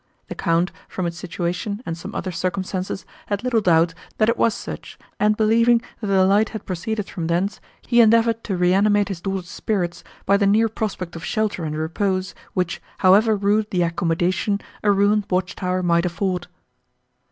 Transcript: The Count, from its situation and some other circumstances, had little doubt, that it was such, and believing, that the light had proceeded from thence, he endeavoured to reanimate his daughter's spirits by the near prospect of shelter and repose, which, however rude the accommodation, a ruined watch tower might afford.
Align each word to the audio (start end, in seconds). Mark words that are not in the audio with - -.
The 0.29 0.33
Count, 0.33 0.71
from 0.89 1.05
its 1.05 1.19
situation 1.19 1.83
and 1.85 1.95
some 1.95 2.15
other 2.15 2.31
circumstances, 2.31 3.05
had 3.27 3.43
little 3.43 3.61
doubt, 3.61 3.93
that 4.17 4.29
it 4.29 4.35
was 4.37 4.55
such, 4.55 4.97
and 5.19 5.37
believing, 5.37 5.79
that 5.99 6.07
the 6.07 6.25
light 6.25 6.49
had 6.49 6.65
proceeded 6.65 7.07
from 7.07 7.27
thence, 7.27 7.61
he 7.85 8.01
endeavoured 8.01 8.43
to 8.45 8.57
reanimate 8.57 9.09
his 9.09 9.21
daughter's 9.21 9.51
spirits 9.51 10.03
by 10.25 10.37
the 10.37 10.47
near 10.47 10.69
prospect 10.69 11.15
of 11.15 11.23
shelter 11.23 11.65
and 11.65 11.77
repose, 11.77 12.33
which, 12.55 12.81
however 12.97 13.35
rude 13.35 13.69
the 13.69 13.83
accommodation, 13.83 14.59
a 14.81 14.91
ruined 14.91 15.27
watch 15.29 15.55
tower 15.55 15.83
might 15.83 16.07
afford. 16.07 16.47